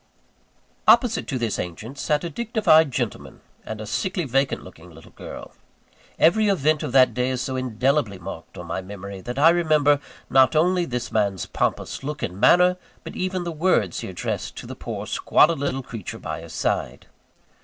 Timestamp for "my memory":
8.65-9.21